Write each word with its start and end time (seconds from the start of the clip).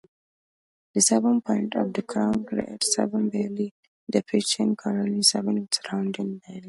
The 0.95 1.01
seven 1.01 1.41
points 1.41 1.77
of 1.77 1.93
the 1.93 2.01
crown 2.01 2.43
create 2.43 2.83
seven 2.83 3.29
valleys 3.29 3.73
depicting 4.09 4.75
Cortland's 4.75 5.29
seven 5.29 5.67
surrounding 5.71 6.41
valleys. 6.43 6.59